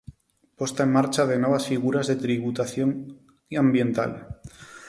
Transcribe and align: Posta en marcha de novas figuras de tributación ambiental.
Posta 0.59 0.81
en 0.87 0.91
marcha 0.93 1.27
de 1.27 1.37
novas 1.37 1.67
figuras 1.67 2.07
de 2.07 2.15
tributación 2.15 3.19
ambiental. 3.55 4.39